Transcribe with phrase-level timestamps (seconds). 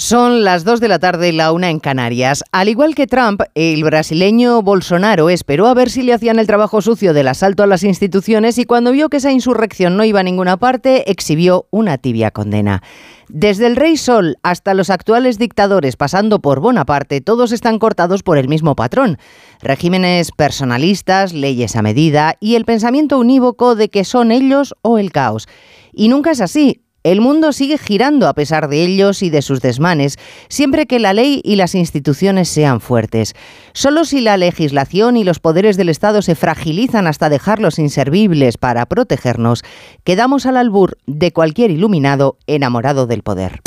[0.00, 2.44] Son las 2 de la tarde y la una en Canarias.
[2.52, 6.80] Al igual que Trump, el brasileño Bolsonaro esperó a ver si le hacían el trabajo
[6.80, 10.22] sucio del asalto a las instituciones y cuando vio que esa insurrección no iba a
[10.22, 12.80] ninguna parte, exhibió una tibia condena.
[13.28, 18.38] Desde el Rey Sol hasta los actuales dictadores, pasando por Bonaparte, todos están cortados por
[18.38, 19.18] el mismo patrón.
[19.60, 25.10] Regímenes personalistas, leyes a medida y el pensamiento unívoco de que son ellos o el
[25.10, 25.48] caos.
[25.92, 26.84] Y nunca es así.
[27.04, 30.16] El mundo sigue girando a pesar de ellos y de sus desmanes,
[30.48, 33.34] siempre que la ley y las instituciones sean fuertes.
[33.72, 38.84] Solo si la legislación y los poderes del Estado se fragilizan hasta dejarlos inservibles para
[38.86, 39.62] protegernos,
[40.02, 43.60] quedamos al albur de cualquier iluminado enamorado del poder.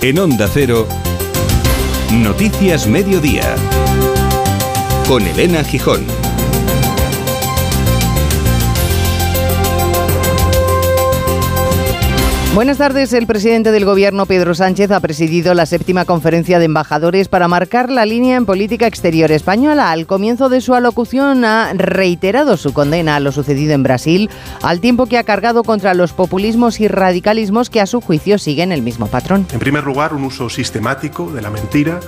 [0.00, 0.88] En Onda Cero,
[2.10, 3.54] Noticias Mediodía
[5.10, 6.06] con Elena Gijón.
[12.54, 13.12] Buenas tardes.
[13.12, 17.90] El presidente del Gobierno, Pedro Sánchez, ha presidido la séptima conferencia de embajadores para marcar
[17.90, 19.90] la línea en política exterior española.
[19.90, 24.30] Al comienzo de su alocución ha reiterado su condena a lo sucedido en Brasil,
[24.62, 28.70] al tiempo que ha cargado contra los populismos y radicalismos que a su juicio siguen
[28.70, 29.46] el mismo patrón.
[29.52, 31.98] En primer lugar, un uso sistemático de la mentira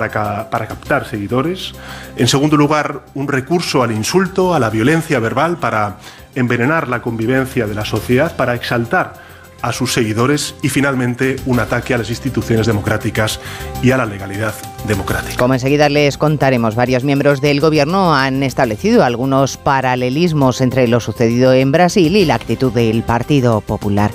[0.00, 1.72] para, captar seguidores.
[2.16, 5.98] En segundo lugar, un recurso al insulto, a la violencia verbal para
[6.34, 9.23] envenenar la convivencia de la sociedad, para exaltar
[9.64, 13.40] a sus seguidores y finalmente un ataque a las instituciones democráticas
[13.82, 14.52] y a la legalidad
[14.86, 15.38] democrática.
[15.38, 21.54] Como enseguida les contaremos, varios miembros del gobierno han establecido algunos paralelismos entre lo sucedido
[21.54, 24.10] en Brasil y la actitud del Partido Popular.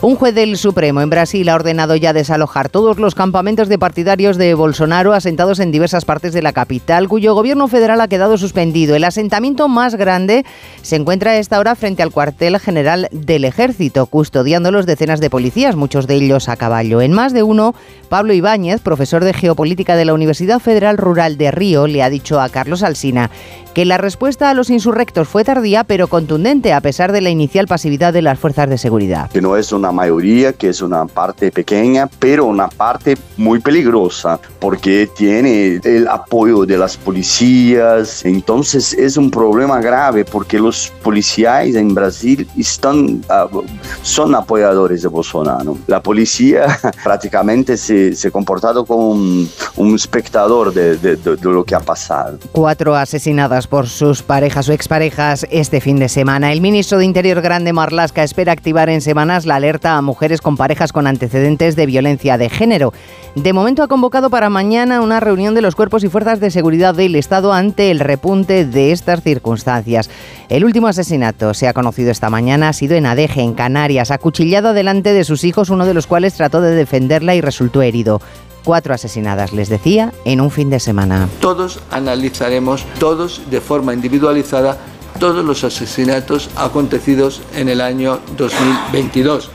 [0.00, 4.36] Un juez del Supremo en Brasil ha ordenado ya desalojar todos los campamentos de partidarios
[4.36, 8.96] de Bolsonaro asentados en diversas partes de la capital, cuyo gobierno federal ha quedado suspendido.
[8.96, 10.44] El asentamiento más grande
[10.82, 15.28] se encuentra a esta hora frente al cuartel general del ejército, custodiando los decenas de
[15.28, 17.00] policías, muchos de ellos a caballo.
[17.00, 17.74] En más de uno,
[18.08, 22.40] Pablo Ibáñez, profesor de geopolítica de la Universidad Federal Rural de Río, le ha dicho
[22.40, 23.28] a Carlos Alsina
[23.74, 27.66] que la respuesta a los insurrectos fue tardía pero contundente a pesar de la inicial
[27.66, 29.28] pasividad de las fuerzas de seguridad.
[29.30, 34.38] Que no es una mayoría, que es una parte pequeña, pero una parte muy peligrosa
[34.60, 38.24] porque tiene el apoyo de las policías.
[38.24, 41.34] Entonces es un problema grave porque los policías
[41.74, 43.62] en Brasil están, uh,
[44.02, 45.76] son apoyadores de Bolsonaro.
[45.88, 51.50] La policía prácticamente se, se ha comportado como un, un espectador de, de, de, de
[51.50, 52.38] lo que ha pasado.
[52.52, 56.52] Cuatro asesinadas por sus parejas o exparejas este fin de semana.
[56.52, 60.56] El ministro de Interior Grande Marlasca espera activar en semanas la alerta a mujeres con
[60.56, 62.92] parejas con antecedentes de violencia de género.
[63.34, 66.94] De momento ha convocado para mañana una reunión de los cuerpos y fuerzas de seguridad
[66.94, 70.10] del Estado ante el repunte de estas circunstancias.
[70.48, 74.72] El último asesinato, se ha conocido esta mañana, ha sido en Adeje, en Canarias, acuchillado
[74.72, 78.20] delante de sus hijos, uno de los cuales trató de defenderla y resultó herido
[78.64, 81.28] cuatro asesinadas, les decía, en un fin de semana.
[81.40, 84.78] Todos analizaremos, todos de forma individualizada,
[85.20, 89.50] todos los asesinatos acontecidos en el año 2022.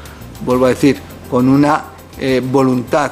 [0.46, 1.84] Vuelvo a decir, con una
[2.18, 3.12] eh, voluntad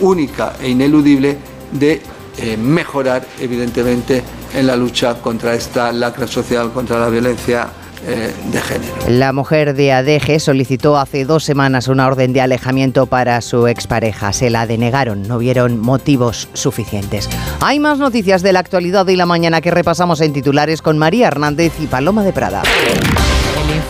[0.00, 1.38] única e ineludible
[1.72, 2.02] de
[2.38, 4.22] eh, mejorar, evidentemente,
[4.54, 7.68] en la lucha contra esta lacra social, contra la violencia
[8.06, 8.92] eh, de género.
[9.08, 14.32] La mujer de Adeje solicitó hace dos semanas una orden de alejamiento para su expareja.
[14.32, 17.28] Se la denegaron, no vieron motivos suficientes.
[17.60, 21.28] Hay más noticias de la actualidad y la mañana que repasamos en titulares con María
[21.28, 22.62] Hernández y Paloma de Prada.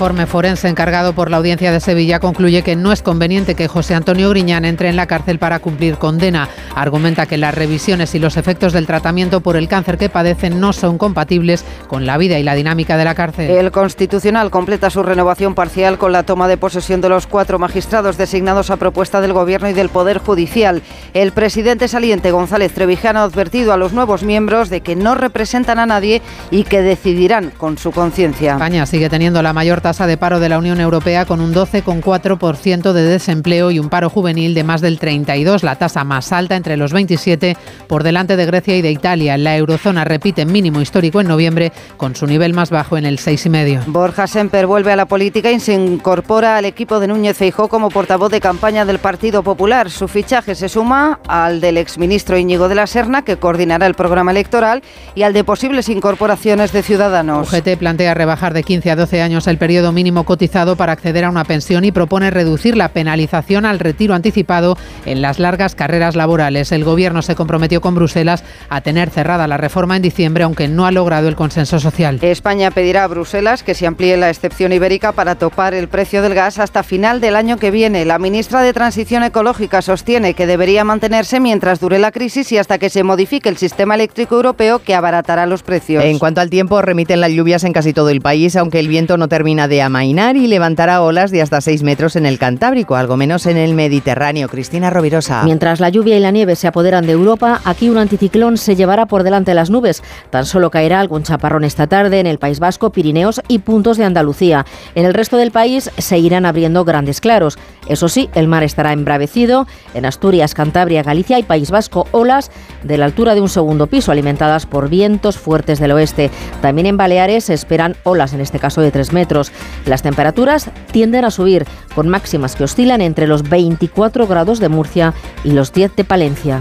[0.00, 3.68] El informe forense encargado por la Audiencia de Sevilla concluye que no es conveniente que
[3.68, 6.48] José Antonio Griñán entre en la cárcel para cumplir condena.
[6.74, 10.72] Argumenta que las revisiones y los efectos del tratamiento por el cáncer que padecen no
[10.72, 13.50] son compatibles con la vida y la dinámica de la cárcel.
[13.50, 18.16] El Constitucional completa su renovación parcial con la toma de posesión de los cuatro magistrados
[18.16, 20.80] designados a propuesta del Gobierno y del Poder Judicial.
[21.12, 25.78] El presidente saliente González Trevijano ha advertido a los nuevos miembros de que no representan
[25.78, 28.52] a nadie y que decidirán con su conciencia.
[28.52, 32.92] España sigue teniendo la mayor tasa de paro de la Unión Europea con un 12,4%
[32.92, 36.76] de desempleo y un paro juvenil de más del 32, la tasa más alta entre
[36.76, 37.56] los 27
[37.88, 39.36] por delante de Grecia y de Italia.
[39.36, 43.86] La eurozona repite mínimo histórico en noviembre con su nivel más bajo en el 6,5.
[43.86, 47.90] Borja Semper vuelve a la política y se incorpora al equipo de Núñez Feijó como
[47.90, 49.90] portavoz de campaña del Partido Popular.
[49.90, 54.30] Su fichaje se suma al del exministro Íñigo de la Serna, que coordinará el programa
[54.30, 54.82] electoral,
[55.16, 57.52] y al de posibles incorporaciones de Ciudadanos.
[57.52, 61.24] UGT plantea rebajar de 15 a 12 años el periodo periodo mínimo cotizado para acceder
[61.24, 64.76] a una pensión y propone reducir la penalización al retiro anticipado
[65.06, 66.72] en las largas carreras laborales.
[66.72, 70.86] El Gobierno se comprometió con Bruselas a tener cerrada la reforma en diciembre, aunque no
[70.86, 72.18] ha logrado el consenso social.
[72.20, 76.34] España pedirá a Bruselas que se amplíe la excepción ibérica para topar el precio del
[76.34, 78.04] gas hasta final del año que viene.
[78.04, 82.78] La ministra de Transición Ecológica sostiene que debería mantenerse mientras dure la crisis y hasta
[82.78, 86.02] que se modifique el sistema eléctrico europeo que abaratará los precios.
[86.02, 89.16] En cuanto al tiempo, remiten las lluvias en casi todo el país, aunque el viento
[89.16, 93.16] no termina de amainar y levantará olas de hasta 6 metros en el Cantábrico, algo
[93.16, 94.48] menos en el Mediterráneo.
[94.48, 95.42] Cristina Rovirosa.
[95.44, 99.06] Mientras la lluvia y la nieve se apoderan de Europa, aquí un anticiclón se llevará
[99.06, 100.02] por delante las nubes.
[100.30, 104.04] Tan solo caerá algún chaparrón esta tarde en el País Vasco, Pirineos y puntos de
[104.04, 104.66] Andalucía.
[104.94, 107.58] En el resto del país se irán abriendo grandes claros.
[107.90, 109.66] Eso sí, el mar estará embravecido.
[109.94, 112.52] En Asturias, Cantabria, Galicia y País Vasco, olas
[112.84, 116.30] de la altura de un segundo piso, alimentadas por vientos fuertes del oeste.
[116.62, 119.50] También en Baleares se esperan olas, en este caso de 3 metros.
[119.86, 121.66] Las temperaturas tienden a subir,
[121.96, 125.12] con máximas que oscilan entre los 24 grados de Murcia
[125.42, 126.60] y los 10 de Palencia.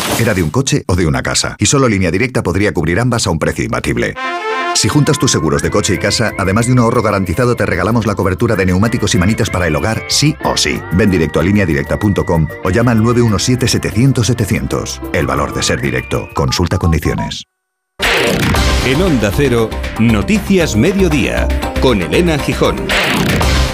[0.21, 1.55] era de un coche o de una casa.
[1.57, 4.13] Y solo línea directa podría cubrir ambas a un precio imbatible.
[4.75, 8.05] Si juntas tus seguros de coche y casa, además de un ahorro garantizado, te regalamos
[8.05, 10.79] la cobertura de neumáticos y manitas para el hogar, sí o sí.
[10.93, 15.09] Ven directo a lineadirecta.com o llama al 917-700-700.
[15.13, 16.29] El valor de ser directo.
[16.35, 17.45] Consulta condiciones.
[18.85, 21.47] En Onda Cero, Noticias Mediodía,
[21.81, 22.75] con Elena Gijón.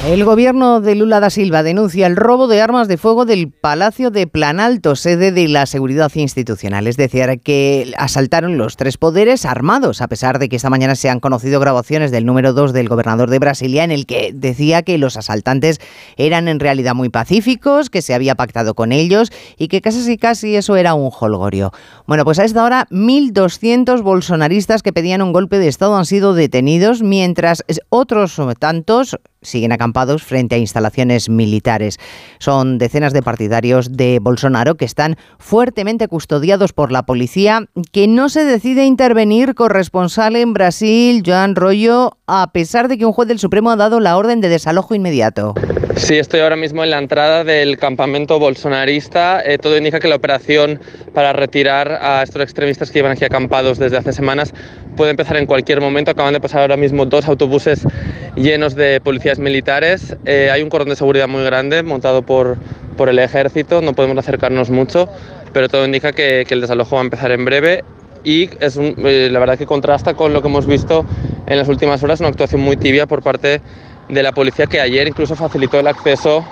[0.05, 4.09] El gobierno de Lula da Silva denuncia el robo de armas de fuego del Palacio
[4.09, 6.87] de Planalto, sede de la seguridad institucional.
[6.87, 11.09] Es decir, que asaltaron los tres poderes armados, a pesar de que esta mañana se
[11.09, 14.97] han conocido grabaciones del número 2 del gobernador de Brasilia, en el que decía que
[14.97, 15.79] los asaltantes
[16.15, 20.55] eran en realidad muy pacíficos, que se había pactado con ellos y que casi casi
[20.55, 21.73] eso era un holgorio.
[22.05, 26.33] Bueno, pues a esta hora 1.200 bolsonaristas que pedían un golpe de Estado han sido
[26.33, 29.17] detenidos, mientras otros tantos
[29.47, 31.97] siguen acampados frente a instalaciones militares.
[32.39, 38.29] Son decenas de partidarios de Bolsonaro que están fuertemente custodiados por la policía, que no
[38.29, 43.39] se decide intervenir corresponsal en Brasil, Joan Rollo, a pesar de que un juez del
[43.39, 45.53] Supremo ha dado la orden de desalojo inmediato.
[45.97, 49.41] Sí, estoy ahora mismo en la entrada del campamento bolsonarista.
[49.43, 50.79] Eh, todo indica que la operación
[51.11, 54.53] para retirar a estos extremistas que llevan aquí acampados desde hace semanas
[54.95, 56.11] puede empezar en cualquier momento.
[56.11, 57.87] Acaban de pasar ahora mismo dos autobuses
[58.35, 60.15] llenos de policías militares.
[60.25, 62.57] Eh, hay un cordón de seguridad muy grande montado por,
[62.95, 63.81] por el ejército.
[63.81, 65.09] No podemos acercarnos mucho,
[65.51, 67.83] pero todo indica que, el desalojo va a empezar en breve.
[68.23, 71.05] Y es eh, la verdad que contrasta con lo que hemos visto
[71.47, 73.61] en las últimas horas, una actuación muy tibia por parte
[74.09, 76.45] de la policía que ayer incluso facilitó el acceso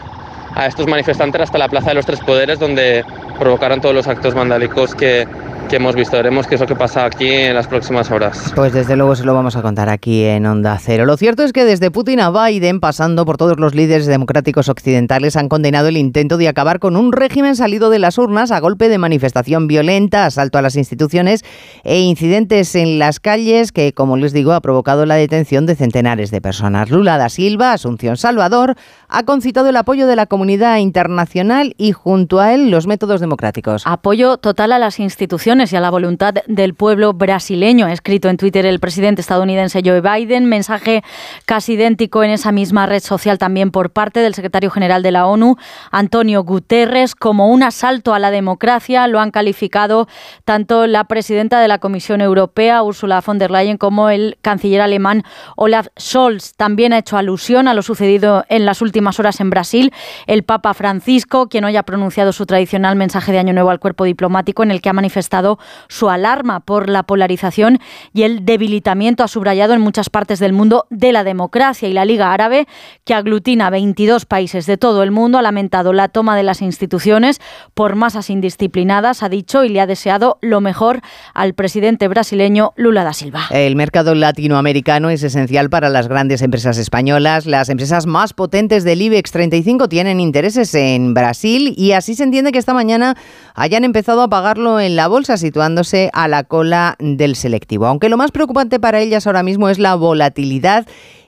[0.55, 3.05] a estos manifestantes hasta la Plaza de los Tres Poderes, donde
[3.37, 5.27] provocaron todos los actos vandálicos que,
[5.67, 6.17] que hemos visto.
[6.17, 8.51] Veremos qué es lo que pasa aquí en las próximas horas.
[8.55, 11.05] Pues desde luego se lo vamos a contar aquí en Onda Cero.
[11.05, 15.35] Lo cierto es que desde Putin a Biden, pasando por todos los líderes democráticos occidentales,
[15.35, 18.89] han condenado el intento de acabar con un régimen salido de las urnas a golpe
[18.89, 21.43] de manifestación violenta, asalto a las instituciones
[21.83, 26.31] e incidentes en las calles que, como les digo, ha provocado la detención de centenares
[26.31, 26.91] de personas.
[26.91, 28.75] Lula da Silva, Asunción Salvador,
[29.07, 33.83] ha concitado el apoyo de la comunidad internacional y junto a él los métodos democráticos.
[33.85, 38.35] Apoyo total a las instituciones y a la voluntad del pueblo brasileño, ha escrito en
[38.35, 40.47] Twitter el presidente estadounidense Joe Biden.
[40.47, 41.01] Mensaje
[41.45, 45.27] casi idéntico en esa misma red social también por parte del secretario general de la
[45.27, 45.55] ONU,
[45.91, 49.07] Antonio Guterres, como un asalto a la democracia.
[49.07, 50.09] Lo han calificado
[50.43, 55.23] tanto la presidenta de la Comisión Europea, Ursula von der Leyen, como el canciller alemán
[55.55, 56.53] Olaf Scholz.
[56.57, 59.93] También ha hecho alusión a lo sucedido en las últimas horas en Brasil.
[60.27, 64.03] El Papa Francisco, quien hoy ha pronunciado su tradicional mensaje de Año Nuevo al cuerpo
[64.03, 65.44] diplomático, en el que ha manifestado
[65.87, 67.79] su alarma por la polarización
[68.13, 71.87] y el debilitamiento, ha subrayado en muchas partes del mundo, de la democracia.
[71.87, 72.67] Y la Liga Árabe,
[73.03, 77.39] que aglutina 22 países de todo el mundo, ha lamentado la toma de las instituciones
[77.73, 81.01] por masas indisciplinadas, ha dicho, y le ha deseado lo mejor
[81.33, 83.45] al presidente brasileño Lula da Silva.
[83.51, 87.45] El mercado latinoamericano es esencial para las grandes empresas españolas.
[87.45, 92.51] Las empresas más potentes del IBEX 35 tienen intereses en Brasil y así se entiende
[92.51, 93.15] que esta mañana
[93.55, 97.87] hayan empezado a pagarlo en la bolsa, situándose a la cola del selectivo.
[97.87, 100.85] Aunque lo más preocupante para ellas ahora mismo es la volatilidad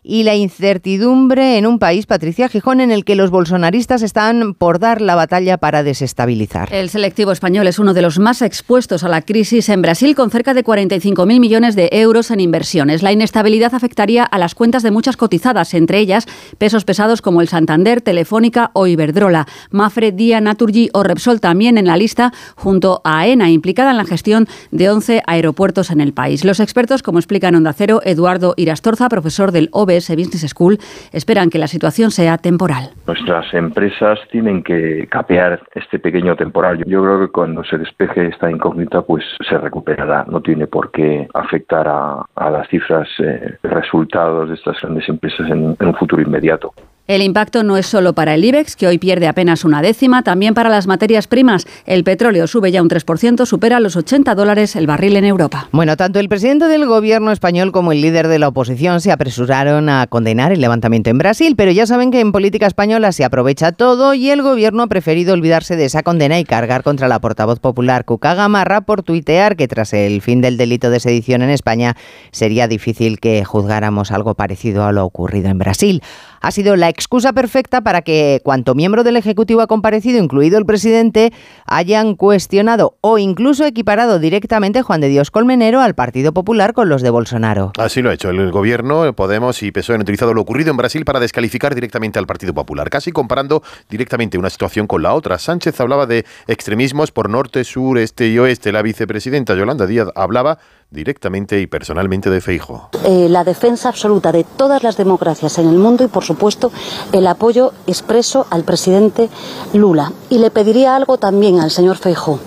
[0.08, 4.80] y la incertidumbre en un país, Patricia Gijón, en el que los bolsonaristas están por
[4.80, 6.74] dar la batalla para desestabilizar.
[6.74, 10.32] El selectivo español es uno de los más expuestos a la crisis en Brasil, con
[10.32, 13.04] cerca de 45.000 millones de euros en inversiones.
[13.04, 16.26] La inestabilidad afectaría a las cuentas de muchas cotizadas, entre ellas
[16.58, 19.46] pesos pesados como el Santander, Telefónica o Iberdrola.
[19.72, 24.06] Mafre, Día, Naturgy o Repsol también en la lista, junto a AENA, implicada en la
[24.06, 26.46] gestión de 11 aeropuertos en el país.
[26.46, 29.68] Los expertos, como explica en Onda Cero, Eduardo Irastorza, profesor del
[30.00, 30.78] OBE Business School
[31.12, 32.92] esperan que la situación sea temporal.
[33.06, 36.84] Nuestras empresas tienen que capear este pequeño temporal.
[36.86, 40.26] Yo creo que cuando se despeje esta incógnita, pues se recuperará.
[40.30, 45.76] No tiene por qué afectar a, las cifras, eh, resultados de estas grandes empresas en
[45.80, 46.74] un futuro inmediato.
[47.08, 50.54] El impacto no es solo para el IBEX, que hoy pierde apenas una décima, también
[50.54, 51.66] para las materias primas.
[51.86, 55.70] El petróleo sube ya un 3%, supera los 80 dólares el barril en Europa.
[55.72, 59.88] Bueno, tanto el presidente del gobierno español como el líder de la oposición se apresuraron
[59.88, 63.72] a condenar el levantamiento en Brasil, pero ya saben que en política española se aprovecha
[63.72, 67.62] todo y el gobierno ha preferido olvidarse de esa condena y cargar contra la portavoz
[67.62, 71.96] popular Cuca Gamarra por tuitear que tras el fin del delito de sedición en España
[72.32, 76.02] sería difícil que juzgáramos algo parecido a lo ocurrido en Brasil
[76.42, 80.66] ha sido la excusa perfecta para que cuanto miembro del Ejecutivo ha comparecido, incluido el
[80.66, 81.32] presidente,
[81.68, 87.04] hayan cuestionado o incluso equiparado directamente Juan de Dios Colmenero al Partido Popular con los
[87.04, 87.72] de Bolsonaro.
[87.78, 88.32] Así lo ha hecho.
[88.32, 92.26] El gobierno, Podemos y PSOE han utilizado lo ocurrido en Brasil para descalificar directamente al
[92.26, 95.38] Partido Popular, casi comparando directamente una situación con la otra.
[95.38, 98.72] Sánchez hablaba de extremismos por norte, sur, este y oeste.
[98.72, 100.58] La vicepresidenta Yolanda Díaz hablaba
[100.90, 102.90] directamente y personalmente de Feijo.
[103.06, 106.72] Eh, la defensa absoluta de todas las democracias en el mundo y, por supuesto,
[107.12, 109.30] el apoyo expreso al presidente
[109.74, 110.12] Lula.
[110.30, 112.40] Y le pediría algo también al señor Feijo.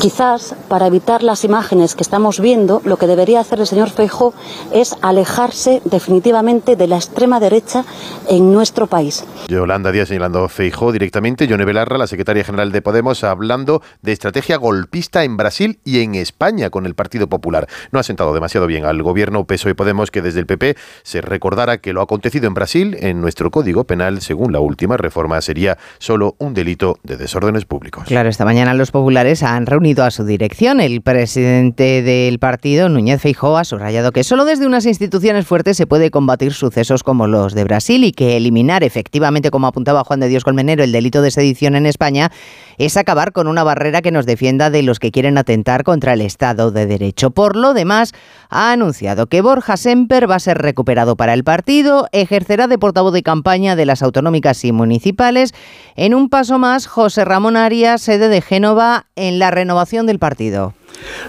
[0.00, 4.34] Quizás para evitar las imágenes que estamos viendo, lo que debería hacer el señor Feijóo
[4.72, 7.84] es alejarse definitivamente de la extrema derecha
[8.28, 9.24] en nuestro país.
[9.48, 14.56] Yolanda Díaz señalando Feijóo directamente, Yone Belarra, la secretaria general de Podemos, hablando de estrategia
[14.58, 17.63] golpista en Brasil y en España con el Partido Popular.
[17.92, 21.78] No ha sentado demasiado bien al gobierno PSOE Podemos que desde el PP se recordara
[21.78, 26.36] que lo acontecido en Brasil en nuestro Código Penal, según la última reforma, sería solo
[26.38, 28.04] un delito de desórdenes públicos.
[28.06, 30.80] Claro, esta mañana los populares han reunido a su dirección.
[30.80, 35.86] El presidente del partido, Núñez Feijóo, ha subrayado que solo desde unas instituciones fuertes se
[35.86, 40.28] puede combatir sucesos como los de Brasil y que eliminar efectivamente, como apuntaba Juan de
[40.28, 42.30] Dios Colmenero, el delito de sedición en España
[42.78, 46.20] es acabar con una barrera que nos defienda de los que quieren atentar contra el
[46.20, 47.30] Estado de Derecho.
[47.30, 48.12] Por lo demás,
[48.50, 53.12] ha anunciado que Borja Semper va a ser recuperado para el partido, ejercerá de portavoz
[53.12, 55.54] de campaña de las autonómicas y municipales.
[55.96, 60.74] En un paso más, José Ramón Arias, sede de Génova, en la renovación del partido.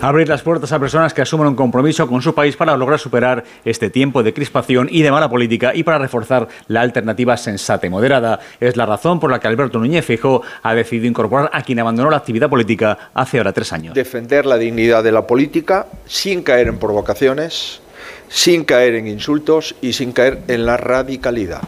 [0.02, 3.44] Abrir las puertas a personas que asuman un compromiso con su país para lograr superar
[3.64, 7.90] este tiempo de crispación y de mala política y para reforzar la alternativa sensata y
[7.90, 8.40] moderada.
[8.60, 12.10] Es la razón por la que Alberto Núñez Fijo ha decidido incorporar a quien abandonó
[12.10, 13.94] la actividad política hace ahora tres años.
[13.94, 17.82] Defender la dignidad de la política sin caer en provocaciones,
[18.30, 21.62] sin caer en insultos y sin caer en la radicalidad.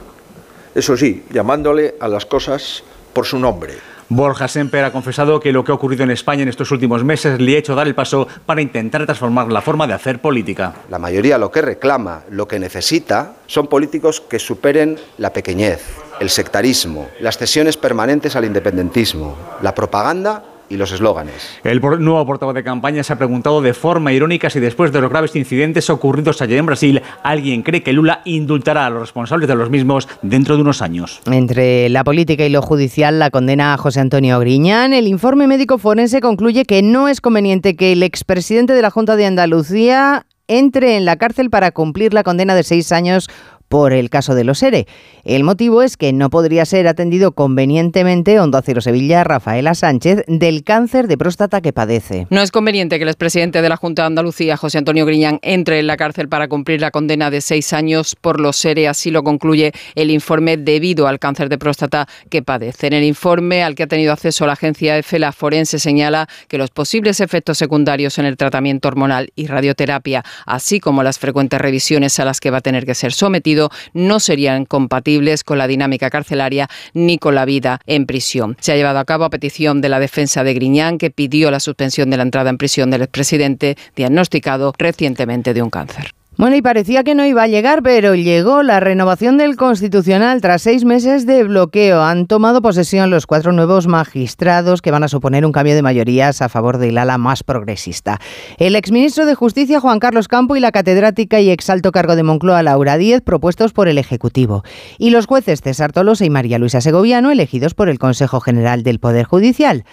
[0.75, 2.83] Eso sí, llamándole a las cosas
[3.13, 3.73] por su nombre.
[4.09, 7.41] Borja Semper ha confesado que lo que ha ocurrido en España en estos últimos meses
[7.41, 10.75] le ha hecho dar el paso para intentar transformar la forma de hacer política.
[10.89, 15.81] La mayoría lo que reclama, lo que necesita, son políticos que superen la pequeñez,
[16.21, 21.59] el sectarismo, las cesiones permanentes al independentismo, la propaganda y los eslóganes.
[21.63, 25.09] El nuevo portavoz de campaña se ha preguntado de forma irónica si después de los
[25.09, 29.55] graves incidentes ocurridos ayer en Brasil, alguien cree que Lula indultará a los responsables de
[29.55, 31.21] los mismos dentro de unos años.
[31.31, 35.77] Entre la política y lo judicial, la condena a José Antonio Griñán, el informe médico
[35.77, 40.95] forense concluye que no es conveniente que el expresidente de la Junta de Andalucía entre
[40.95, 43.29] en la cárcel para cumplir la condena de seis años
[43.67, 44.87] por el caso de los ERE.
[45.23, 50.63] El motivo es que no podría ser atendido convenientemente Onda Cero Sevilla Rafaela Sánchez del
[50.63, 52.27] cáncer de próstata que padece.
[52.29, 55.79] No es conveniente que el expresidente de la Junta de Andalucía, José Antonio Griñán, entre
[55.79, 59.23] en la cárcel para cumplir la condena de seis años por los ERE, así lo
[59.23, 62.87] concluye el informe debido al cáncer de próstata que padece.
[62.87, 66.57] En el informe al que ha tenido acceso la agencia EFE, la forense señala que
[66.57, 72.19] los posibles efectos secundarios en el tratamiento hormonal y radioterapia, así como las frecuentes revisiones
[72.19, 73.56] a las que va a tener que ser sometido,
[73.93, 78.57] no serían compatibles con la dinámica carcelaria ni con la vida en prisión.
[78.59, 81.59] Se ha llevado a cabo a petición de la defensa de Griñán, que pidió la
[81.59, 86.16] suspensión de la entrada en prisión del expresidente diagnosticado recientemente de un cáncer.
[86.37, 90.61] Bueno, y parecía que no iba a llegar, pero llegó la renovación del Constitucional tras
[90.61, 92.03] seis meses de bloqueo.
[92.03, 96.43] Han tomado posesión los cuatro nuevos magistrados que van a suponer un cambio de mayorías
[96.43, 98.19] a favor del ala más progresista.
[98.59, 102.61] El exministro de Justicia, Juan Carlos Campo, y la catedrática y exalto cargo de Moncloa,
[102.61, 104.63] Laura Díez, propuestos por el Ejecutivo.
[104.99, 108.99] Y los jueces César Tolosa y María Luisa Segoviano, elegidos por el Consejo General del
[108.99, 109.85] Poder Judicial.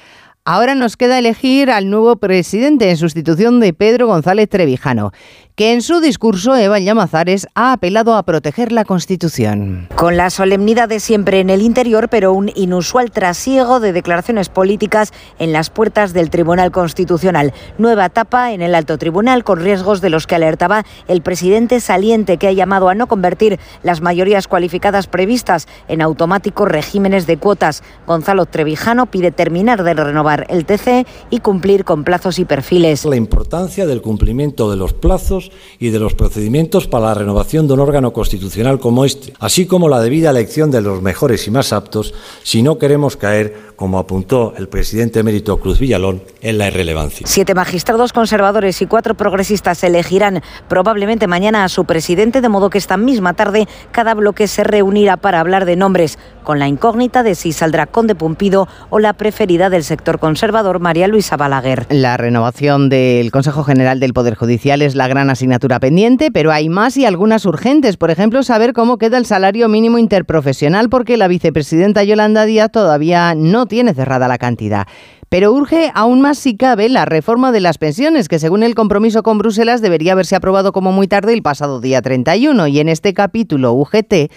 [0.47, 5.11] Ahora nos queda elegir al nuevo presidente en sustitución de Pedro González Trevijano
[5.56, 9.88] que en su discurso Eva Llamazares ha apelado a proteger la Constitución.
[9.94, 15.12] Con la solemnidad de siempre en el interior, pero un inusual trasiego de declaraciones políticas
[15.38, 17.52] en las puertas del Tribunal Constitucional.
[17.78, 22.37] Nueva etapa en el alto tribunal con riesgos de los que alertaba el presidente saliente
[22.37, 27.84] que ha llamado a no convertir las mayorías cualificadas previstas en automáticos regímenes de cuotas.
[28.08, 33.04] Gonzalo Trevijano pide terminar de renovar el TC y cumplir con plazos y perfiles.
[33.04, 35.44] La importancia del cumplimiento de los plazos
[35.79, 39.89] y de los procedimientos para la renovación de un órgano constitucional como este, así como
[39.89, 44.54] la debida elección de los mejores y más aptos si no queremos caer como apuntó
[44.57, 47.26] el presidente emérito Cruz Villalón, en la irrelevancia.
[47.26, 52.78] Siete magistrados conservadores y cuatro progresistas elegirán probablemente mañana a su presidente, de modo que
[52.78, 57.35] esta misma tarde cada bloque se reunirá para hablar de nombres, con la incógnita de
[57.35, 61.87] si saldrá Conde Pumpido o la preferida del sector conservador, María Luisa Balaguer.
[61.90, 66.69] La renovación del Consejo General del Poder Judicial es la gran asignatura pendiente, pero hay
[66.69, 67.97] más y algunas urgentes.
[67.97, 73.35] Por ejemplo, saber cómo queda el salario mínimo interprofesional, porque la vicepresidenta Yolanda Díaz todavía
[73.35, 74.87] no tiene cerrada la cantidad.
[75.28, 79.23] Pero urge aún más si cabe la reforma de las pensiones, que según el compromiso
[79.23, 82.66] con Bruselas debería haberse aprobado como muy tarde el pasado día 31.
[82.68, 84.30] Y en este capítulo UGT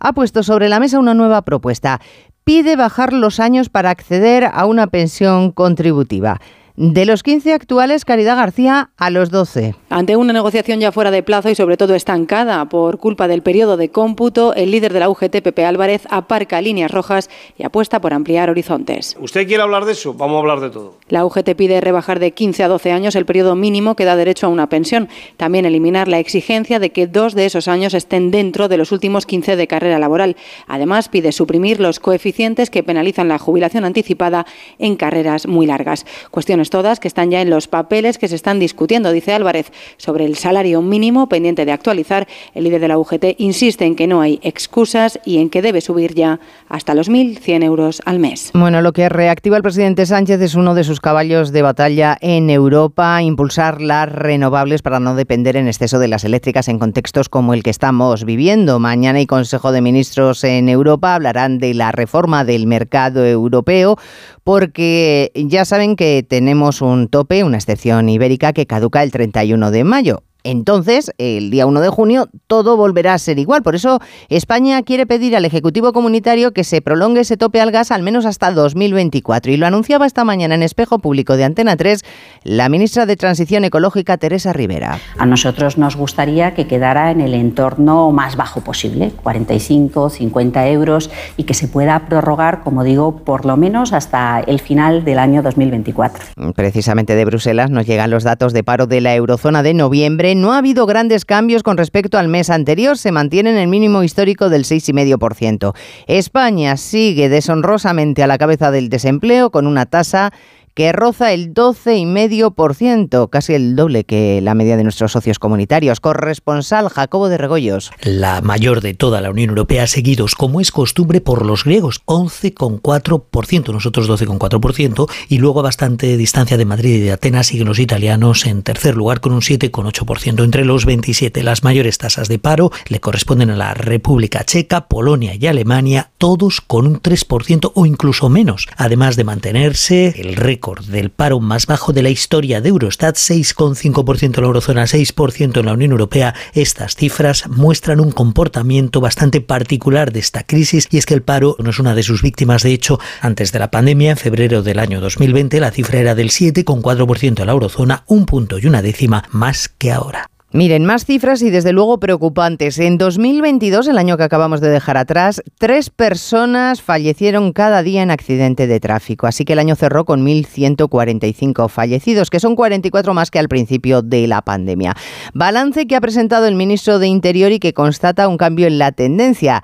[0.00, 2.00] ha puesto sobre la mesa una nueva propuesta.
[2.44, 6.40] Pide bajar los años para acceder a una pensión contributiva.
[6.82, 9.74] De los 15 actuales, Caridad García a los 12.
[9.90, 13.76] Ante una negociación ya fuera de plazo y sobre todo estancada por culpa del periodo
[13.76, 18.14] de cómputo, el líder de la UGT, Pepe Álvarez, aparca líneas rojas y apuesta por
[18.14, 19.14] ampliar horizontes.
[19.20, 20.14] ¿Usted quiere hablar de eso?
[20.14, 20.94] Vamos a hablar de todo.
[21.10, 24.46] La UGT pide rebajar de 15 a 12 años el periodo mínimo que da derecho
[24.46, 25.10] a una pensión.
[25.36, 29.26] También eliminar la exigencia de que dos de esos años estén dentro de los últimos
[29.26, 30.34] 15 de carrera laboral.
[30.66, 34.46] Además, pide suprimir los coeficientes que penalizan la jubilación anticipada
[34.78, 36.06] en carreras muy largas.
[36.30, 40.24] Cuestiones todas que están ya en los papeles que se están discutiendo, dice Álvarez, sobre
[40.24, 42.26] el salario mínimo pendiente de actualizar.
[42.54, 45.80] El líder de la UGT insiste en que no hay excusas y en que debe
[45.80, 48.50] subir ya hasta los 1.100 euros al mes.
[48.54, 52.48] Bueno, lo que reactiva el presidente Sánchez es uno de sus caballos de batalla en
[52.50, 57.54] Europa, impulsar las renovables para no depender en exceso de las eléctricas en contextos como
[57.54, 58.78] el que estamos viviendo.
[58.78, 63.96] Mañana hay Consejo de Ministros en Europa hablarán de la reforma del mercado europeo
[64.44, 69.82] porque ya saben que tenemos un tope, una excepción ibérica que caduca el 31 de
[69.82, 70.22] mayo.
[70.44, 73.62] Entonces, el día 1 de junio, todo volverá a ser igual.
[73.62, 77.90] Por eso, España quiere pedir al Ejecutivo Comunitario que se prolongue ese tope al gas
[77.90, 79.52] al menos hasta 2024.
[79.52, 82.04] Y lo anunciaba esta mañana en Espejo Público de Antena 3
[82.44, 84.98] la ministra de Transición Ecológica, Teresa Rivera.
[85.18, 91.10] A nosotros nos gustaría que quedara en el entorno más bajo posible, 45, 50 euros,
[91.36, 95.42] y que se pueda prorrogar, como digo, por lo menos hasta el final del año
[95.42, 96.24] 2024.
[96.54, 100.52] Precisamente de Bruselas nos llegan los datos de paro de la eurozona de noviembre no
[100.52, 104.48] ha habido grandes cambios con respecto al mes anterior, se mantiene en el mínimo histórico
[104.48, 105.74] del 6,5%.
[106.06, 110.32] España sigue deshonrosamente a la cabeza del desempleo con una tasa
[110.74, 116.00] que roza el 12,5%, casi el doble que la media de nuestros socios comunitarios.
[116.00, 117.90] Corresponsal Jacobo de Regoyos.
[118.02, 123.72] La mayor de toda la Unión Europea, seguidos, como es costumbre, por los griegos, 11,4%,
[123.72, 128.46] nosotros 12,4%, y luego a bastante distancia de Madrid y de Atenas siguen los italianos
[128.46, 130.44] en tercer lugar con un 7,8%.
[130.44, 135.34] Entre los 27, las mayores tasas de paro le corresponden a la República Checa, Polonia
[135.34, 141.10] y Alemania, todos con un 3% o incluso menos, además de mantenerse el récord del
[141.10, 145.72] paro más bajo de la historia de Eurostat, 6,5% en la eurozona, 6% en la
[145.72, 146.34] Unión Europea.
[146.52, 151.56] Estas cifras muestran un comportamiento bastante particular de esta crisis y es que el paro
[151.58, 152.62] no es una de sus víctimas.
[152.62, 156.30] De hecho, antes de la pandemia, en febrero del año 2020, la cifra era del
[156.30, 160.30] 7,4% en la eurozona, un punto y una décima más que ahora.
[160.52, 162.80] Miren, más cifras y desde luego preocupantes.
[162.80, 168.10] En 2022, el año que acabamos de dejar atrás, tres personas fallecieron cada día en
[168.10, 169.28] accidente de tráfico.
[169.28, 174.02] Así que el año cerró con 1.145 fallecidos, que son 44 más que al principio
[174.02, 174.96] de la pandemia.
[175.34, 178.90] Balance que ha presentado el ministro de Interior y que constata un cambio en la
[178.90, 179.62] tendencia.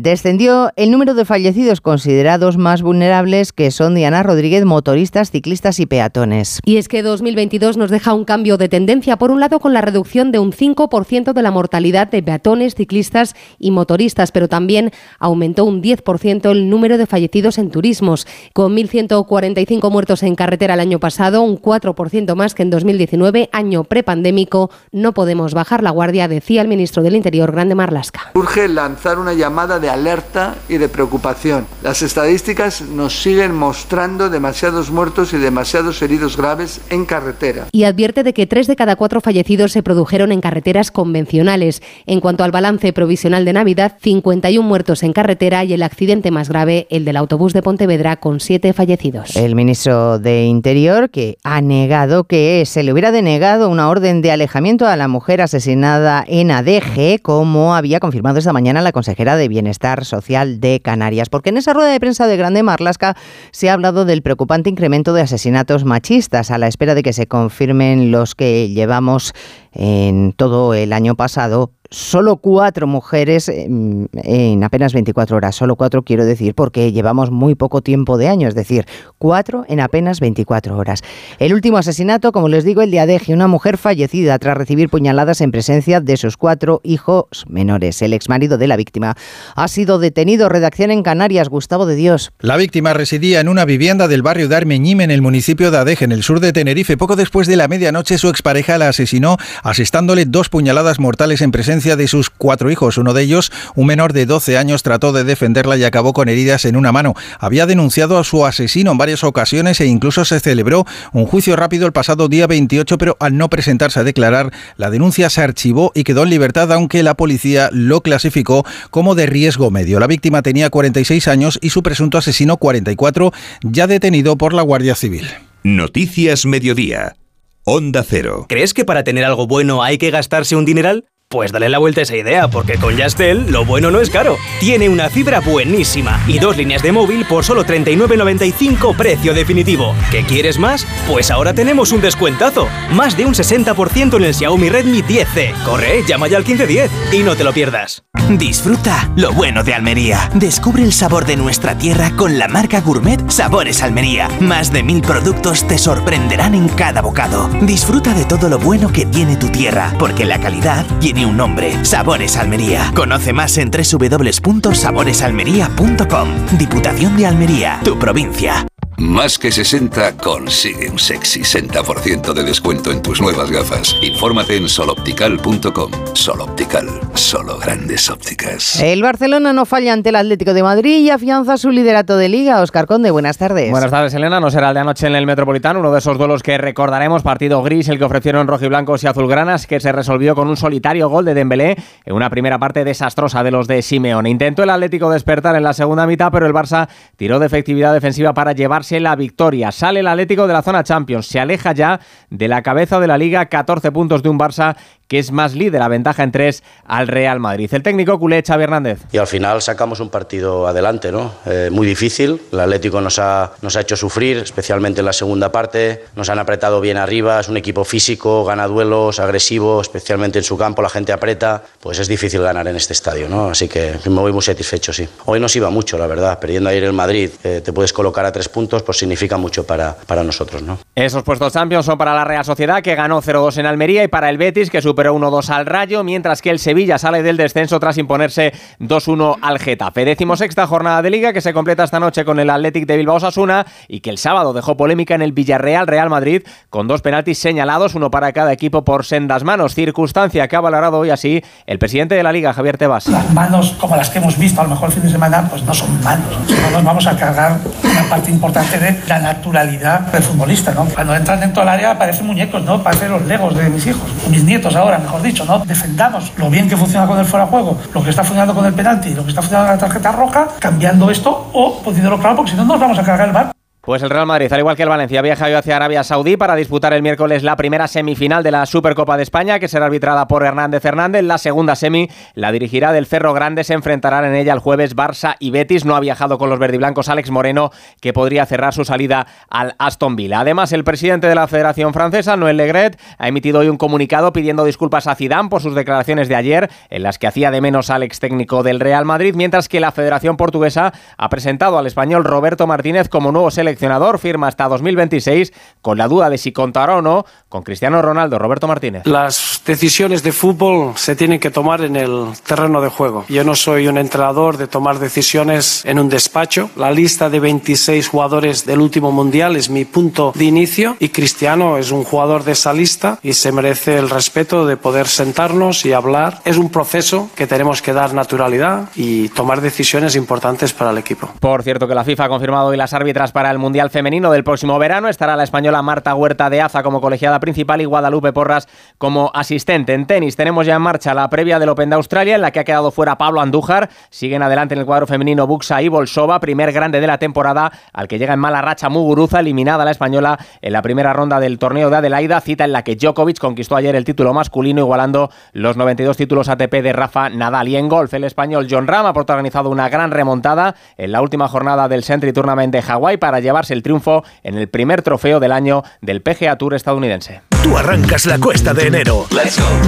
[0.00, 5.86] Descendió el número de fallecidos considerados más vulnerables, que son Diana Rodríguez, motoristas, ciclistas y
[5.86, 6.60] peatones.
[6.64, 9.80] Y es que 2022 nos deja un cambio de tendencia, por un lado con la
[9.80, 15.64] reducción de un 5% de la mortalidad de peatones, ciclistas y motoristas, pero también aumentó
[15.64, 21.00] un 10% el número de fallecidos en turismos, con 1.145 muertos en carretera el año
[21.00, 24.70] pasado, un 4% más que en 2019, año prepandémico.
[24.92, 28.30] No podemos bajar la guardia, decía el ministro del Interior, Grande Marlasca.
[28.34, 31.66] Urge lanzar una llamada de alerta y de preocupación.
[31.82, 37.66] Las estadísticas nos siguen mostrando demasiados muertos y demasiados heridos graves en carretera.
[37.72, 41.82] Y advierte de que tres de cada cuatro fallecidos se produjeron en carreteras convencionales.
[42.06, 46.48] En cuanto al balance provisional de Navidad, 51 muertos en carretera y el accidente más
[46.48, 49.36] grave, el del autobús de Pontevedra, con siete fallecidos.
[49.36, 54.32] El ministro de Interior que ha negado que se le hubiera denegado una orden de
[54.32, 59.48] alejamiento a la mujer asesinada en ADG, como había confirmado esta mañana la consejera de
[59.48, 59.67] Bienestar
[60.04, 61.28] Social de Canarias.
[61.28, 63.16] Porque en esa rueda de prensa de Grande Marlasca
[63.50, 67.26] se ha hablado del preocupante incremento de asesinatos machistas a la espera de que se
[67.26, 69.32] confirmen los que llevamos
[69.72, 75.56] en todo el año pasado solo cuatro mujeres en apenas 24 horas.
[75.56, 78.86] Solo cuatro quiero decir porque llevamos muy poco tiempo de año, es decir,
[79.18, 81.02] cuatro en apenas 24 horas.
[81.38, 85.40] El último asesinato, como les digo, el de Adeje, una mujer fallecida tras recibir puñaladas
[85.40, 88.02] en presencia de sus cuatro hijos menores.
[88.02, 89.16] El exmarido de la víctima
[89.54, 90.48] ha sido detenido.
[90.48, 92.32] Redacción en Canarias, Gustavo de Dios.
[92.40, 96.04] La víctima residía en una vivienda del barrio de Armeñime, en el municipio de Adeje,
[96.04, 96.96] en el sur de Tenerife.
[96.96, 101.77] Poco después de la medianoche, su expareja la asesinó asestándole dos puñaladas mortales en presencia
[101.78, 102.98] de sus cuatro hijos.
[102.98, 106.64] Uno de ellos, un menor de 12 años, trató de defenderla y acabó con heridas
[106.64, 107.14] en una mano.
[107.38, 111.86] Había denunciado a su asesino en varias ocasiones e incluso se celebró un juicio rápido
[111.86, 116.04] el pasado día 28, pero al no presentarse a declarar, la denuncia se archivó y
[116.04, 120.00] quedó en libertad, aunque la policía lo clasificó como de riesgo medio.
[120.00, 124.94] La víctima tenía 46 años y su presunto asesino 44, ya detenido por la Guardia
[124.94, 125.26] Civil.
[125.62, 127.16] Noticias Mediodía.
[127.64, 128.46] Onda Cero.
[128.48, 131.04] ¿Crees que para tener algo bueno hay que gastarse un dineral?
[131.30, 134.38] Pues dale la vuelta a esa idea, porque con Yastel lo bueno no es caro.
[134.60, 139.94] Tiene una fibra buenísima y dos líneas de móvil por solo 39.95 precio definitivo.
[140.10, 140.86] ¿Qué quieres más?
[141.06, 142.66] Pues ahora tenemos un descuentazo.
[142.92, 145.52] Más de un 60% en el Xiaomi Redmi 10C.
[145.64, 148.02] Corre, llama ya al 1510 y no te lo pierdas.
[148.30, 150.30] Disfruta lo bueno de Almería.
[150.34, 154.28] Descubre el sabor de nuestra tierra con la marca Gourmet Sabores Almería.
[154.40, 157.48] Más de mil productos te sorprenderán en cada bocado.
[157.62, 161.84] Disfruta de todo lo bueno que tiene tu tierra, porque la calidad tiene un nombre.
[161.84, 162.92] Sabores Almería.
[162.94, 166.28] Conoce más en www.saboresalmería.com.
[166.58, 168.66] Diputación de Almería, tu provincia.
[168.98, 173.94] Más que 60 consigue un sexy 60% de descuento en tus nuevas gafas.
[174.02, 175.92] Infórmate en soloptical.com.
[176.14, 178.82] Soloptical, solo grandes ópticas.
[178.82, 182.60] El Barcelona no falla ante el Atlético de Madrid y afianza su liderato de liga.
[182.60, 183.70] Oscar Conde, buenas tardes.
[183.70, 184.40] Buenas tardes, Elena.
[184.40, 187.62] No será el de anoche en el Metropolitano, uno de esos duelos que recordaremos, partido
[187.62, 191.34] gris, el que ofrecieron rojiblancos y azulgranas, que se resolvió con un solitario gol de
[191.34, 194.28] Dembélé en una primera parte desastrosa de los de Simeone.
[194.28, 198.34] Intentó el Atlético despertar en la segunda mitad, pero el Barça tiró de efectividad defensiva
[198.34, 199.70] para llevarse la victoria.
[199.72, 203.18] Sale el Atlético de la zona Champions, se aleja ya de la cabeza de la
[203.18, 204.76] liga, 14 puntos de un Barça
[205.08, 207.68] que es más líder, a ventaja en tres al Real Madrid.
[207.72, 209.00] El técnico culé Xavi Hernández.
[209.10, 211.32] Y al final sacamos un partido adelante, ¿no?
[211.46, 215.50] Eh, muy difícil, el Atlético nos ha, nos ha hecho sufrir, especialmente en la segunda
[215.50, 220.44] parte, nos han apretado bien arriba, es un equipo físico, gana duelos, agresivo, especialmente en
[220.44, 223.48] su campo, la gente aprieta, pues es difícil ganar en este estadio, ¿no?
[223.48, 225.08] Así que me voy muy satisfecho, sí.
[225.24, 228.32] Hoy nos iba mucho, la verdad, perdiendo ayer el Madrid, eh, te puedes colocar a
[228.32, 230.78] tres puntos, pues significa mucho para, para nosotros, ¿no?
[230.94, 234.28] Esos puestos Champions son para la Real Sociedad, que ganó 0-2 en Almería, y para
[234.28, 237.78] el Betis, que superó superó 1-2 al Rayo, mientras que el Sevilla sale del descenso
[237.78, 240.04] tras imponerse 2-1 al Getafe.
[240.04, 243.20] Décimo sexta jornada de Liga que se completa esta noche con el Athletic de Bilbao
[243.20, 247.38] Sasuna y que el sábado dejó polémica en el Villarreal Real Madrid con dos penaltis
[247.38, 249.76] señalados, uno para cada equipo por sendas manos.
[249.76, 253.06] Circunstancia que ha valorado hoy así el presidente de la Liga, Javier Tebas.
[253.06, 255.62] Las manos como las que hemos visto a lo mejor el fin de semana, pues
[255.62, 256.36] no son manos.
[256.60, 260.86] No nos vamos a cargar una parte importante de la naturalidad del futbolista, ¿no?
[260.86, 262.82] Cuando entran dentro del área parecen muñecos, ¿no?
[262.82, 265.58] Parecen los legos de mis hijos, mis nietos ahora, mejor dicho, ¿no?
[265.58, 268.64] Defendamos lo bien que funciona con el fuera de juego, lo que está funcionando con
[268.64, 272.36] el penalti, lo que está funcionando con la tarjeta roja, cambiando esto o poniéndolo claro,
[272.36, 273.57] porque si no nos vamos a cargar el bar.
[273.88, 276.54] Pues el Real Madrid, al igual que el Valencia, viaja hoy hacia Arabia Saudí para
[276.56, 280.44] disputar el miércoles la primera semifinal de la Supercopa de España, que será arbitrada por
[280.44, 281.22] Hernández Hernández.
[281.22, 283.64] La segunda semi la dirigirá del Ferro Grande.
[283.64, 285.86] Se enfrentarán en ella el jueves Barça y Betis.
[285.86, 287.70] No ha viajado con los verdiblancos Alex Moreno,
[288.02, 290.40] que podría cerrar su salida al Aston Villa.
[290.40, 294.66] Además, el presidente de la Federación Francesa, Noël Legret, ha emitido hoy un comunicado pidiendo
[294.66, 298.02] disculpas a Zidane por sus declaraciones de ayer, en las que hacía de menos al
[298.02, 302.66] ex técnico del Real Madrid, mientras que la Federación Portuguesa ha presentado al español Roberto
[302.66, 303.77] Martínez como nuevo seleccionador.
[304.18, 308.38] Firma hasta 2026 con la duda de si contará o no con Cristiano Ronaldo.
[308.38, 309.06] Roberto Martínez.
[309.06, 313.24] Las decisiones de fútbol se tienen que tomar en el terreno de juego.
[313.28, 316.70] Yo no soy un entrenador de tomar decisiones en un despacho.
[316.76, 321.78] La lista de 26 jugadores del último mundial es mi punto de inicio y Cristiano
[321.78, 325.92] es un jugador de esa lista y se merece el respeto de poder sentarnos y
[325.92, 326.40] hablar.
[326.44, 331.30] Es un proceso que tenemos que dar naturalidad y tomar decisiones importantes para el equipo.
[331.40, 334.44] Por cierto que la FIFA ha confirmado hoy las árbitras para el Mundial Femenino del
[334.44, 335.08] próximo verano.
[335.08, 338.66] Estará la española Marta Huerta de Aza como colegiada principal y Guadalupe Porras
[338.98, 339.94] como asistente.
[339.94, 342.60] En tenis tenemos ya en marcha la previa del Open de Australia en la que
[342.60, 343.88] ha quedado fuera Pablo Andújar.
[344.10, 348.08] Siguen adelante en el cuadro femenino Buxa y Bolsova, primer grande de la temporada al
[348.08, 351.90] que llega en mala racha Muguruza, eliminada la española en la primera ronda del torneo
[351.90, 356.16] de Adelaida, cita en la que Djokovic conquistó ayer el título masculino igualando los 92
[356.16, 357.68] títulos ATP de Rafa Nadal.
[357.68, 361.48] Y en golf el español John Ram ha protagonizado una gran remontada en la última
[361.48, 365.52] jornada del Sentry Tournament de Hawái para llevarse el triunfo en el primer trofeo del
[365.52, 367.42] año del PGA Tour estadounidense.
[367.62, 369.26] Tú arrancas la cuesta de enero.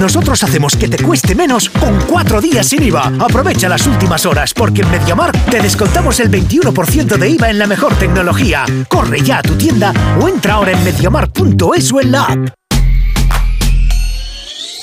[0.01, 3.13] Nosotros hacemos que te cueste menos con cuatro días sin IVA.
[3.21, 7.67] Aprovecha las últimas horas porque en MediaMark te descontamos el 21% de IVA en la
[7.67, 8.65] mejor tecnología.
[8.89, 12.60] Corre ya a tu tienda o entra ahora en mediamark.es o en la app.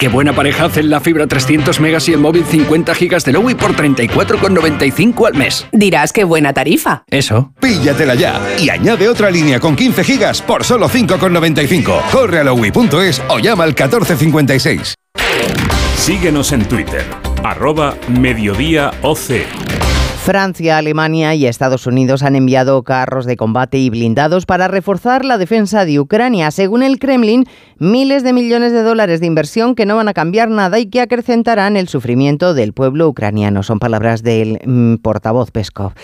[0.00, 3.54] Qué buena pareja hacen la fibra 300 megas y el móvil 50 gigas de Lowy
[3.54, 5.66] por 34,95 al mes.
[5.72, 7.04] Dirás qué buena tarifa.
[7.10, 7.52] Eso.
[7.60, 12.00] Píllatela ya y añade otra línea con 15 gigas por solo 5,95.
[12.10, 14.94] Corre a lowy.es o llama al 1456.
[15.96, 17.04] Síguenos en Twitter,
[17.44, 19.89] arroba mediodíaoc.
[20.22, 25.38] Francia, Alemania y Estados Unidos han enviado carros de combate y blindados para reforzar la
[25.38, 26.50] defensa de Ucrania.
[26.50, 27.46] Según el Kremlin,
[27.78, 31.00] miles de millones de dólares de inversión que no van a cambiar nada y que
[31.00, 33.62] acrecentarán el sufrimiento del pueblo ucraniano.
[33.62, 35.94] Son palabras del mm, portavoz Peskov.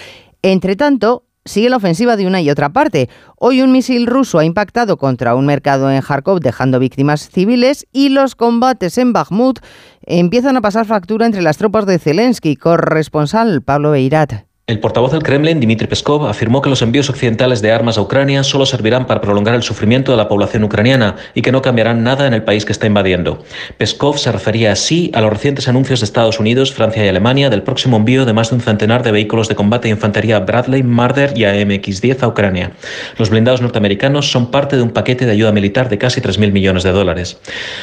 [0.40, 3.08] Entre tanto, sigue la ofensiva de una y otra parte.
[3.38, 8.10] Hoy un misil ruso ha impactado contra un mercado en Kharkov dejando víctimas civiles y
[8.10, 9.60] los combates en Bakhmut
[10.02, 12.56] empiezan a pasar factura entre las tropas de Zelensky.
[12.56, 14.45] Corresponsal Pablo Beirat.
[14.68, 18.42] El portavoz del Kremlin, Dmitry Peskov, afirmó que los envíos occidentales de armas a Ucrania
[18.42, 22.26] solo servirán para prolongar el sufrimiento de la población ucraniana y que no cambiarán nada
[22.26, 23.44] en el país que está invadiendo.
[23.78, 27.62] Peskov se refería así a los recientes anuncios de Estados Unidos, Francia y Alemania del
[27.62, 31.38] próximo envío de más de un centenar de vehículos de combate e infantería Bradley, Marder
[31.38, 32.72] y AMX-10 a Ucrania.
[33.18, 36.82] Los blindados norteamericanos son parte de un paquete de ayuda militar de casi 3.000 millones
[36.82, 37.38] de dólares.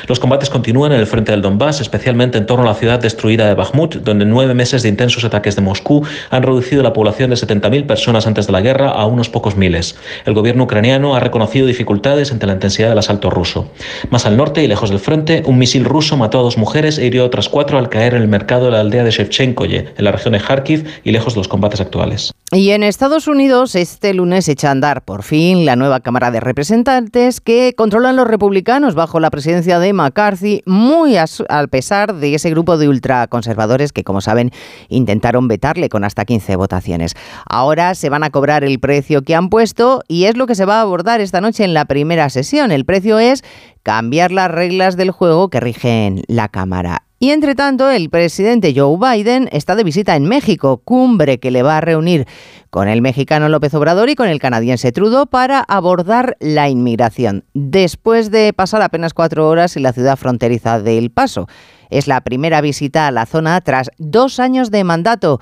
[0.09, 3.47] Los combates continúan en el frente del Donbass, especialmente en torno a la ciudad destruida
[3.47, 7.35] de Bakhmut, donde nueve meses de intensos ataques de Moscú han reducido la población de
[7.35, 9.95] 70.000 personas antes de la guerra a unos pocos miles.
[10.25, 13.69] El gobierno ucraniano ha reconocido dificultades ante la intensidad del asalto ruso.
[14.09, 17.05] Más al norte y lejos del frente, un misil ruso mató a dos mujeres e
[17.05, 20.03] hirió a otras cuatro al caer en el mercado de la aldea de Shevchenkoye, en
[20.03, 22.31] la región de Kharkiv y lejos de los combates actuales.
[22.51, 26.39] Y en Estados Unidos, este lunes echa a andar por fin la nueva Cámara de
[26.39, 32.51] Representantes que controlan los republicanos bajo la presidencia de McCarthy, muy al pesar de ese
[32.51, 34.51] grupo de ultraconservadores que, como saben,
[34.89, 37.13] intentaron vetarle con hasta 15 votaciones.
[37.45, 40.63] Ahora se van a cobrar el precio que han puesto y es lo que se
[40.63, 42.71] va a abordar esta noche en la primera sesión.
[42.71, 43.43] El precio es
[43.83, 47.03] cambiar las reglas del juego que rigen la Cámara.
[47.19, 51.63] Y entre tanto, el presidente Joe Biden está de visita en México, cumbre que le
[51.63, 52.27] va a reunir
[52.69, 58.29] con el mexicano López Obrador y con el canadiense Trudeau para abordar la inmigración, después
[58.29, 61.47] de pasar apenas cuatro horas en la ciudad fronteriza de El Paso.
[61.89, 65.39] Es la primera visita a la zona tras dos años de mandato.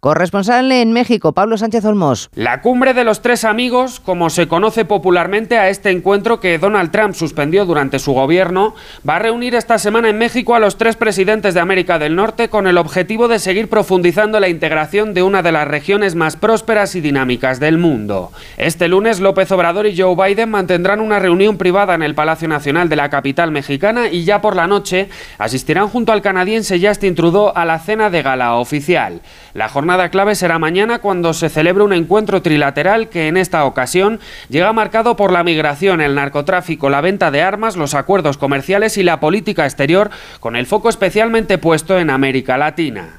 [0.00, 2.30] Corresponsal en México, Pablo Sánchez Olmos.
[2.34, 6.90] La cumbre de los tres amigos, como se conoce popularmente a este encuentro que Donald
[6.90, 8.74] Trump suspendió durante su gobierno,
[9.06, 12.48] va a reunir esta semana en México a los tres presidentes de América del Norte
[12.48, 16.94] con el objetivo de seguir profundizando la integración de una de las regiones más prósperas
[16.94, 18.32] y dinámicas del mundo.
[18.56, 22.88] Este lunes, López Obrador y Joe Biden mantendrán una reunión privada en el Palacio Nacional
[22.88, 27.52] de la capital mexicana y ya por la noche asistirán junto al canadiense Justin Trudeau
[27.54, 29.20] a la cena de gala oficial.
[29.52, 34.20] La jornada clave será mañana cuando se celebre un encuentro trilateral que en esta ocasión
[34.48, 39.02] llega marcado por la migración, el narcotráfico, la venta de armas, los acuerdos comerciales y
[39.02, 43.16] la política exterior, con el foco especialmente puesto en América Latina.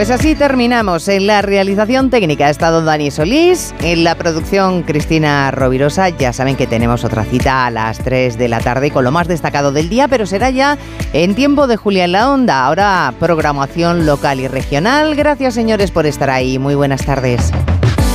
[0.00, 1.06] Pues así terminamos.
[1.08, 6.08] En la realización técnica ha estado Dani Solís, en la producción Cristina Rovirosa.
[6.08, 9.28] Ya saben que tenemos otra cita a las 3 de la tarde con lo más
[9.28, 10.78] destacado del día, pero será ya
[11.12, 12.64] en tiempo de Julia en la Onda.
[12.64, 15.16] Ahora programación local y regional.
[15.16, 16.58] Gracias señores por estar ahí.
[16.58, 17.52] Muy buenas tardes.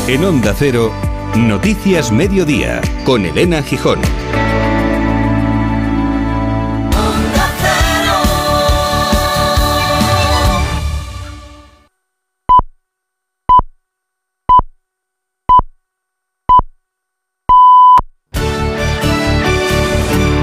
[0.08, 0.92] En Onda Cero,
[1.36, 4.00] Noticias Mediodía, con Elena Gijón.